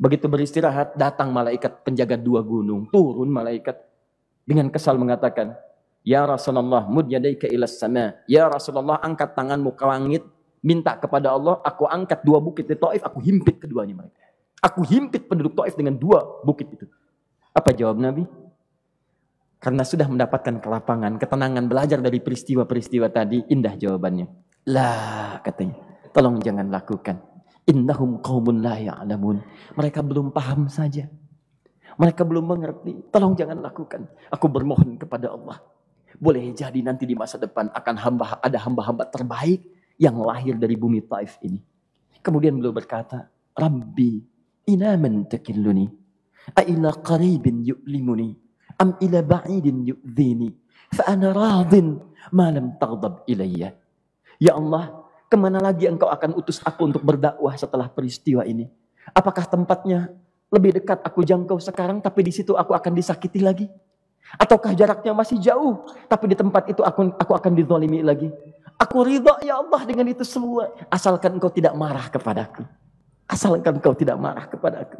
Begitu 0.00 0.26
beristirahat, 0.26 0.98
datang 0.98 1.30
malaikat 1.30 1.84
penjaga 1.86 2.18
dua 2.18 2.42
gunung. 2.42 2.88
Turun 2.90 3.30
malaikat 3.30 3.78
dengan 4.42 4.66
kesal 4.72 4.98
mengatakan, 4.98 5.54
Ya 6.02 6.26
Rasulullah, 6.26 6.82
mud 6.90 7.06
yadaika 7.06 7.46
ilas 7.46 7.78
sama. 7.78 8.18
Ya 8.26 8.50
Rasulullah, 8.50 8.98
angkat 8.98 9.38
tanganmu 9.38 9.78
ke 9.78 9.84
langit. 9.86 10.22
Minta 10.62 10.94
kepada 10.98 11.34
Allah, 11.34 11.58
aku 11.62 11.86
angkat 11.86 12.22
dua 12.22 12.38
bukit 12.38 12.66
di 12.66 12.74
Taif, 12.78 13.02
aku 13.02 13.18
himpit 13.22 13.62
keduanya 13.62 13.98
mereka. 13.98 14.22
Aku 14.62 14.86
himpit 14.86 15.26
penduduk 15.26 15.58
Taif 15.58 15.74
dengan 15.74 15.94
dua 15.94 16.42
bukit 16.42 16.70
itu. 16.70 16.86
Apa 17.52 17.70
jawab 17.76 18.00
Nabi? 18.00 18.24
Karena 19.62 19.86
sudah 19.86 20.10
mendapatkan 20.10 20.58
kelapangan, 20.58 21.22
ketenangan, 21.22 21.70
belajar 21.70 22.02
dari 22.02 22.18
peristiwa-peristiwa 22.18 23.06
tadi, 23.14 23.46
indah 23.46 23.78
jawabannya. 23.78 24.26
Lah, 24.74 25.38
katanya. 25.38 25.78
Tolong 26.10 26.42
jangan 26.42 26.66
lakukan. 26.66 27.22
Innahum 27.70 28.18
qawmun 28.18 28.58
la 28.58 28.74
ya'lamun. 28.82 29.38
Mereka 29.78 30.02
belum 30.02 30.34
paham 30.34 30.66
saja. 30.66 31.06
Mereka 31.94 32.26
belum 32.26 32.42
mengerti. 32.42 33.06
Tolong 33.14 33.38
jangan 33.38 33.62
lakukan. 33.62 34.10
Aku 34.34 34.50
bermohon 34.50 34.98
kepada 34.98 35.30
Allah. 35.30 35.62
Boleh 36.18 36.50
jadi 36.50 36.82
nanti 36.82 37.06
di 37.06 37.14
masa 37.14 37.38
depan 37.38 37.70
akan 37.70 37.94
hamba 38.02 38.26
ada 38.42 38.58
hamba-hamba 38.58 39.06
terbaik 39.14 39.62
yang 39.94 40.18
lahir 40.18 40.58
dari 40.58 40.74
bumi 40.74 41.06
Taif 41.06 41.38
ini. 41.46 41.62
Kemudian 42.18 42.58
beliau 42.58 42.74
berkata, 42.74 43.30
Rabbi, 43.54 44.18
inaman 44.66 45.30
takilluni 45.30 46.01
Qaribin 47.02 47.62
yu'limuni 47.62 48.34
am 48.82 48.98
ila 48.98 49.22
ba'idin 49.22 49.86
yu'dhini 49.86 50.50
fa 50.92 51.06
ana 51.06 51.30
radin 51.30 52.02
ma 52.34 52.50
lam 52.50 52.74
taghdab 52.76 53.22
ilayya. 53.30 53.74
Ya 54.42 54.58
Allah, 54.58 55.06
ke 55.30 55.36
mana 55.38 55.62
lagi 55.62 55.86
engkau 55.86 56.10
akan 56.10 56.34
utus 56.34 56.58
aku 56.66 56.90
untuk 56.90 57.02
berdakwah 57.06 57.54
setelah 57.54 57.86
peristiwa 57.86 58.42
ini? 58.42 58.66
Apakah 59.14 59.46
tempatnya 59.46 60.10
lebih 60.52 60.82
dekat 60.82 61.00
aku 61.00 61.22
jangkau 61.22 61.56
sekarang 61.62 62.02
tapi 62.02 62.26
di 62.26 62.32
situ 62.34 62.58
aku 62.58 62.74
akan 62.74 62.92
disakiti 62.92 63.38
lagi? 63.38 63.70
Ataukah 64.38 64.72
jaraknya 64.72 65.12
masih 65.12 65.36
jauh, 65.36 65.84
tapi 66.08 66.32
di 66.32 66.36
tempat 66.38 66.70
itu 66.70 66.80
aku, 66.80 67.12
aku 67.20 67.32
akan 67.36 67.52
dizalimi 67.52 68.00
lagi. 68.00 68.30
Aku 68.80 69.04
ridha 69.04 69.36
ya 69.44 69.60
Allah 69.60 69.82
dengan 69.84 70.08
itu 70.08 70.24
semua. 70.24 70.72
Asalkan 70.88 71.36
engkau 71.36 71.52
tidak 71.52 71.76
marah 71.76 72.08
kepadaku. 72.08 72.64
Asalkan 73.28 73.78
engkau 73.78 73.92
tidak 73.92 74.16
marah 74.16 74.48
kepadaku. 74.48 74.98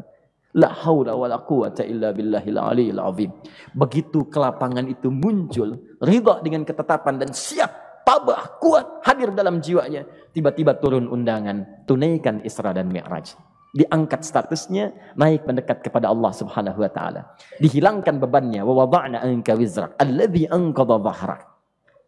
La 0.53 0.69
haula 0.85 1.17
wa 1.17 1.27
la 1.29 1.41
quwata 1.41 1.81
illa 1.81 2.13
billahil 2.13 2.61
aliyil 2.61 3.01
azim. 3.01 3.31
Begitu 3.73 4.29
kelapangan 4.29 4.85
itu 4.85 5.09
muncul, 5.09 5.81
ridha 6.05 6.45
dengan 6.45 6.69
ketetapan 6.69 7.17
dan 7.17 7.33
siap, 7.33 8.05
tabah, 8.05 8.61
kuat, 8.61 9.01
hadir 9.09 9.33
dalam 9.33 9.65
jiwanya. 9.65 10.05
Tiba-tiba 10.37 10.77
turun 10.77 11.09
undangan, 11.09 11.89
tunaikan 11.89 12.45
Isra 12.45 12.77
dan 12.77 12.93
Mi'raj 12.93 13.33
diangkat 13.73 14.21
statusnya, 14.21 14.93
naik 15.17 15.49
mendekat 15.49 15.81
kepada 15.81 16.13
Allah 16.13 16.33
Subhanahu 16.37 16.85
wa 16.85 16.91
taala. 16.93 17.33
Dihilangkan 17.57 18.21
bebannya, 18.21 18.61
wa 18.63 18.85
wada'na 18.85 19.25
anka 19.25 19.57
wizrak 19.57 19.97
alladhi 19.97 20.45
anqadha 20.47 21.01
dhahrak. 21.01 21.41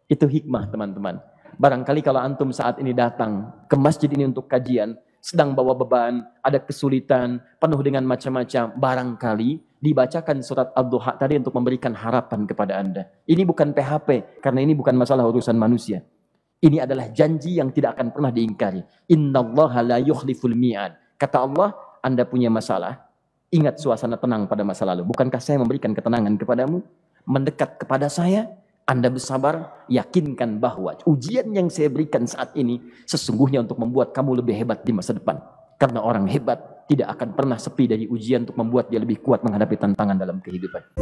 Itu 0.05 0.29
hikmah 0.29 0.69
teman-teman. 0.69 1.17
Barangkali 1.57 2.05
kalau 2.05 2.21
antum 2.21 2.53
saat 2.53 2.77
ini 2.77 2.93
datang 2.93 3.49
ke 3.65 3.73
masjid 3.73 4.05
ini 4.13 4.29
untuk 4.29 4.45
kajian, 4.45 4.93
sedang 5.25 5.57
bawa 5.57 5.73
beban, 5.73 6.21
ada 6.45 6.61
kesulitan, 6.61 7.41
penuh 7.57 7.81
dengan 7.81 8.05
macam-macam, 8.05 8.77
barangkali 8.77 9.81
dibacakan 9.81 10.45
surat 10.45 10.69
Ad-Duha 10.77 11.17
tadi 11.17 11.41
untuk 11.41 11.57
memberikan 11.57 11.97
harapan 11.97 12.45
kepada 12.45 12.77
Anda. 12.77 13.09
Ini 13.25 13.41
bukan 13.41 13.73
PHP, 13.73 14.37
karena 14.37 14.61
ini 14.61 14.77
bukan 14.77 14.93
masalah 14.93 15.25
urusan 15.25 15.57
manusia. 15.57 16.05
Ini 16.61 16.85
adalah 16.85 17.09
janji 17.09 17.57
yang 17.57 17.73
tidak 17.73 17.97
akan 17.97 18.13
pernah 18.13 18.29
diingkari. 18.29 18.85
Inna 19.09 19.41
Allah 19.41 19.71
la 19.81 19.97
yukhliful 19.97 20.53
mi'ad. 20.53 21.17
Kata 21.17 21.41
Allah, 21.41 21.73
Anda 22.05 22.21
punya 22.29 22.53
masalah, 22.53 23.09
ingat 23.49 23.81
suasana 23.81 24.21
tenang 24.21 24.45
pada 24.45 24.61
masa 24.61 24.85
lalu. 24.85 25.09
Bukankah 25.09 25.41
saya 25.41 25.57
memberikan 25.57 25.89
ketenangan 25.97 26.37
kepadamu? 26.37 26.85
Mendekat 27.25 27.81
kepada 27.81 28.13
saya, 28.13 28.61
Anda 28.85 29.09
bersabar, 29.09 29.81
yakinkan 29.89 30.61
bahwa 30.61 30.93
ujian 31.09 31.49
yang 31.49 31.73
saya 31.73 31.89
berikan 31.89 32.29
saat 32.29 32.53
ini 32.53 32.85
sesungguhnya 33.09 33.65
untuk 33.65 33.81
membuat 33.81 34.13
kamu 34.13 34.45
lebih 34.45 34.61
hebat 34.61 34.85
di 34.85 34.93
masa 34.93 35.17
depan. 35.17 35.41
Karena 35.81 36.05
orang 36.05 36.29
hebat 36.29 36.85
tidak 36.85 37.17
akan 37.17 37.33
pernah 37.33 37.57
sepi 37.57 37.89
dari 37.89 38.05
ujian 38.05 38.45
untuk 38.45 38.61
membuat 38.61 38.93
dia 38.93 39.01
lebih 39.01 39.25
kuat 39.25 39.41
menghadapi 39.41 39.81
tantangan 39.81 40.21
dalam 40.21 40.37
kehidupan. 40.37 41.01